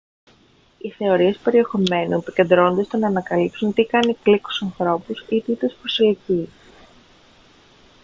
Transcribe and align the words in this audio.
οι 0.77 0.89
θεωρίες 0.89 1.37
περιεχομένου 1.37 2.13
επικεντρώνονται 2.17 2.83
στο 2.83 2.97
να 2.97 3.07
ανακαλύψουν 3.07 3.73
τι 3.73 3.85
κάνει 3.85 4.13
κλικ 4.13 4.41
στους 4.49 4.61
ανθρώπους 4.61 5.25
ή 5.29 5.41
τι 5.41 5.55
τους 5.55 5.73
προσελκύει 5.73 6.49